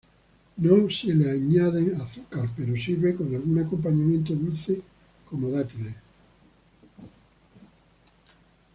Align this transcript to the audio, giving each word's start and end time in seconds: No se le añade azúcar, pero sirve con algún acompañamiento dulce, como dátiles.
No 0.57 0.89
se 0.89 1.13
le 1.13 1.29
añade 1.29 1.93
azúcar, 1.95 2.49
pero 2.57 2.75
sirve 2.75 3.15
con 3.15 3.35
algún 3.35 3.59
acompañamiento 3.59 4.33
dulce, 4.33 4.81
como 5.29 5.51
dátiles. 5.51 5.93